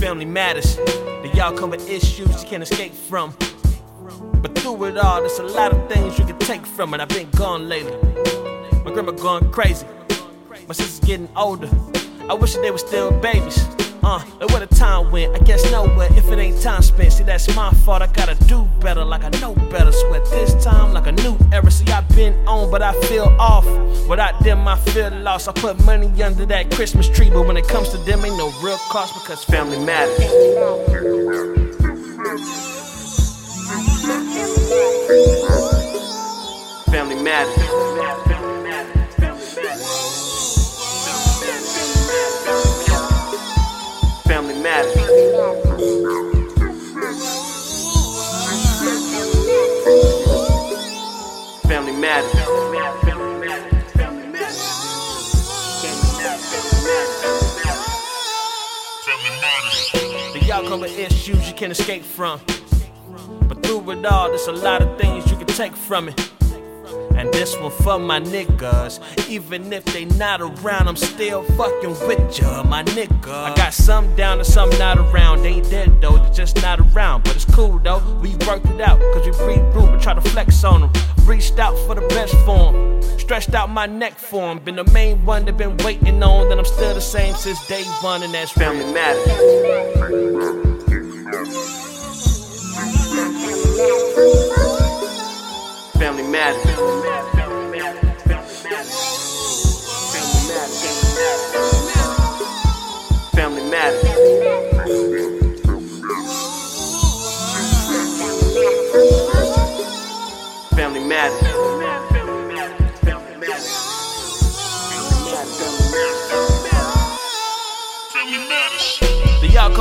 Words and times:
Family 0.00 0.24
matters. 0.24 0.76
The 0.76 1.30
y'all 1.34 1.52
come 1.52 1.70
with 1.70 1.90
issues 1.90 2.42
you 2.42 2.48
can't 2.48 2.62
escape 2.62 2.94
from. 2.94 3.34
But 4.40 4.56
through 4.56 4.84
it 4.84 4.96
all, 4.96 5.20
there's 5.20 5.40
a 5.40 5.42
lot 5.42 5.72
of 5.72 5.88
things 5.88 6.16
you 6.18 6.24
can 6.24 6.38
take 6.38 6.64
from 6.64 6.94
it. 6.94 7.00
I've 7.00 7.08
been 7.08 7.28
gone 7.30 7.68
lately. 7.68 7.96
My 8.84 8.92
grandma 8.92 9.10
gone 9.10 9.50
crazy. 9.50 9.86
My 10.68 10.74
sister's 10.74 11.00
getting 11.00 11.28
older. 11.34 11.68
I 12.28 12.34
wish 12.34 12.54
that 12.54 12.62
they 12.62 12.70
were 12.70 12.78
still 12.78 13.10
babies. 13.10 13.58
Uh, 14.04 14.24
and 14.40 14.48
where 14.52 14.60
the 14.64 14.72
time 14.72 15.10
went, 15.10 15.34
I 15.34 15.40
guess 15.40 15.68
nowhere 15.72 16.08
if 16.12 16.28
it 16.28 16.38
ain't 16.38 16.62
time 16.62 16.82
spent. 16.82 17.14
See, 17.14 17.24
that's 17.24 17.54
my 17.56 17.72
fault. 17.72 18.00
I 18.00 18.06
gotta 18.06 18.36
do 18.46 18.68
better, 18.80 19.04
like 19.04 19.24
I 19.24 19.30
know 19.40 19.54
better. 19.54 19.90
Sweat 19.90 20.24
this 20.26 20.64
time 20.64 20.67
I've 21.98 22.08
been 22.14 22.46
on, 22.46 22.70
but 22.70 22.80
I 22.80 22.92
feel 23.08 23.24
off. 23.40 23.66
Without 24.06 24.38
them, 24.44 24.68
I 24.68 24.78
feel 24.78 25.10
lost. 25.10 25.48
I 25.48 25.52
put 25.52 25.84
money 25.84 26.06
under 26.22 26.46
that 26.46 26.70
Christmas 26.70 27.08
tree, 27.08 27.28
but 27.28 27.44
when 27.44 27.56
it 27.56 27.66
comes 27.66 27.88
to 27.88 27.96
them, 27.98 28.24
ain't 28.24 28.36
no 28.36 28.52
real 28.62 28.78
cost 28.88 29.14
because 29.14 29.42
family 29.42 29.84
matters. 29.84 30.16
Family 36.92 37.20
matters. 37.20 37.87
The 60.32 60.44
y'all 60.46 60.78
with 60.78 60.98
issues 60.98 61.48
you 61.48 61.54
can't 61.54 61.72
escape 61.72 62.02
from. 62.02 62.40
But 63.48 63.62
through 63.62 63.90
it 63.90 64.04
all, 64.04 64.28
there's 64.28 64.46
a 64.46 64.52
lot 64.52 64.82
of 64.82 64.98
things 64.98 65.30
you 65.30 65.36
can 65.36 65.46
take 65.46 65.74
from 65.74 66.08
it. 66.08 66.32
And 67.16 67.32
this 67.32 67.58
one 67.58 67.72
for 67.72 67.98
my 67.98 68.20
niggas. 68.20 69.00
Even 69.28 69.72
if 69.72 69.84
they 69.86 70.04
not 70.04 70.40
around, 70.40 70.86
I'm 70.86 70.96
still 70.96 71.42
fucking 71.42 71.90
with 72.06 72.38
ya, 72.38 72.62
my 72.62 72.84
nigga. 72.84 73.28
I 73.28 73.54
got 73.56 73.74
some 73.74 74.14
down 74.14 74.38
and 74.38 74.46
some 74.46 74.70
not 74.78 74.98
around. 74.98 75.42
They 75.42 75.54
ain't 75.54 75.68
dead 75.68 76.00
though, 76.00 76.16
they 76.16 76.30
just 76.30 76.62
not 76.62 76.78
around. 76.78 77.24
But 77.24 77.34
it's 77.34 77.44
cool 77.44 77.80
though, 77.80 77.98
we 78.22 78.36
worked 78.46 78.66
it 78.66 78.80
out. 78.80 79.00
Cause 79.12 79.26
we 79.26 79.32
breathe 79.44 79.67
try 80.08 80.14
to 80.14 80.30
flex 80.30 80.64
on 80.64 80.80
them. 80.80 80.92
Reached 81.26 81.58
out 81.58 81.76
for 81.86 81.94
the 81.94 82.00
best 82.08 82.34
form. 82.46 83.02
Stretched 83.18 83.54
out 83.54 83.68
my 83.68 83.84
neck 83.84 84.14
for 84.14 84.42
for 84.42 84.42
'em. 84.42 84.58
Been 84.58 84.76
the 84.76 84.84
main 84.84 85.22
one 85.26 85.44
that 85.44 85.58
been 85.58 85.76
waiting 85.84 86.22
on. 86.22 86.48
That 86.48 86.58
I'm 86.58 86.64
still 86.64 86.94
the 86.94 87.00
same 87.00 87.34
since 87.34 87.66
day 87.66 87.84
one, 88.00 88.22
and 88.22 88.32
that's 88.32 88.50
family 88.50 88.90
matters. 88.92 89.26
Family 95.98 96.22
matters. 96.22 97.37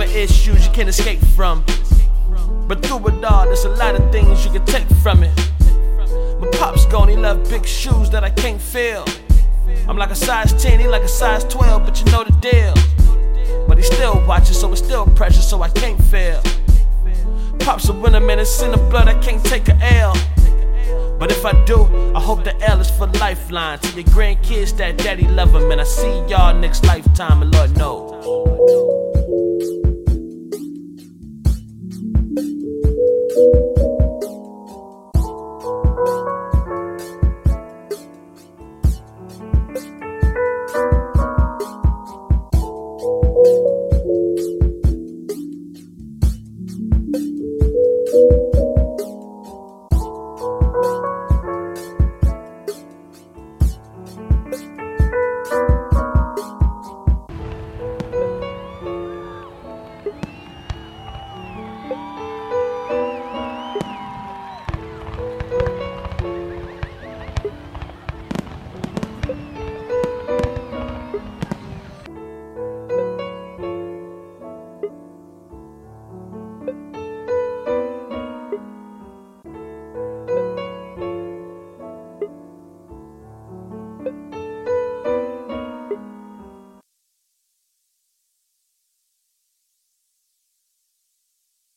With 0.00 0.16
issues 0.16 0.64
you 0.64 0.72
can't 0.72 0.88
escape 0.88 1.20
from. 1.36 1.62
But 2.66 2.82
through 2.82 3.06
it 3.08 3.22
all, 3.22 3.44
there's 3.44 3.66
a 3.66 3.68
lot 3.68 3.94
of 3.94 4.10
things 4.10 4.46
you 4.46 4.50
can 4.50 4.64
take 4.64 4.88
from 5.02 5.22
it. 5.22 5.38
My 6.40 6.48
pop's 6.52 6.86
gone, 6.86 7.08
he 7.08 7.16
left 7.16 7.50
big 7.50 7.66
shoes 7.66 8.08
that 8.08 8.24
I 8.24 8.30
can't 8.30 8.58
fill. 8.58 9.04
I'm 9.86 9.98
like 9.98 10.08
a 10.08 10.14
size 10.14 10.54
10, 10.54 10.80
he 10.80 10.88
like 10.88 11.02
a 11.02 11.08
size 11.08 11.44
12, 11.44 11.84
but 11.84 11.98
you 12.00 12.10
know 12.12 12.24
the 12.24 12.32
deal. 12.40 12.72
But 13.68 13.76
he 13.76 13.84
still 13.84 14.24
watching, 14.26 14.54
so 14.54 14.72
it's 14.72 14.80
still 14.80 15.04
pressure, 15.04 15.42
so 15.42 15.60
I 15.60 15.68
can't 15.68 16.02
fail. 16.04 16.42
Pop's 17.58 17.90
a 17.90 17.92
winner, 17.92 18.20
man, 18.20 18.38
it's 18.38 18.62
in 18.62 18.70
the 18.70 18.78
blood, 18.78 19.06
I 19.06 19.20
can't 19.20 19.44
take 19.44 19.68
a 19.68 19.76
L. 19.98 20.14
But 21.18 21.30
if 21.30 21.44
I 21.44 21.52
do, 21.66 21.84
I 22.14 22.20
hope 22.20 22.44
the 22.44 22.58
L 22.62 22.80
is 22.80 22.90
for 22.90 23.06
lifeline. 23.06 23.78
To 23.80 23.88
your 24.00 24.04
grandkids 24.04 24.74
that 24.78 24.96
daddy 24.96 25.28
love 25.28 25.54
'em, 25.54 25.70
and 25.70 25.78
I 25.78 25.84
see 25.84 26.22
y'all 26.26 26.54
next 26.54 26.86
lifetime, 26.86 27.42
and 27.42 27.54
Lord 27.54 27.76
knows. 27.76 28.59